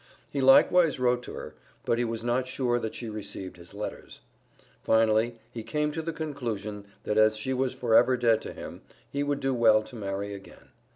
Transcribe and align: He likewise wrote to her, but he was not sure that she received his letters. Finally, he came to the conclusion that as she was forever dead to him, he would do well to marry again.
He 0.31 0.41
likewise 0.41 0.99
wrote 0.99 1.21
to 1.21 1.33
her, 1.33 1.53
but 1.85 1.99
he 1.99 2.05
was 2.05 2.23
not 2.23 2.47
sure 2.47 2.79
that 2.79 2.95
she 2.95 3.07
received 3.07 3.57
his 3.57 3.75
letters. 3.75 4.21
Finally, 4.81 5.37
he 5.51 5.61
came 5.61 5.91
to 5.91 6.01
the 6.01 6.11
conclusion 6.11 6.87
that 7.03 7.19
as 7.19 7.37
she 7.37 7.53
was 7.53 7.75
forever 7.75 8.17
dead 8.17 8.41
to 8.41 8.53
him, 8.53 8.81
he 9.11 9.21
would 9.21 9.39
do 9.39 9.53
well 9.53 9.83
to 9.83 9.95
marry 9.95 10.33
again. 10.33 10.69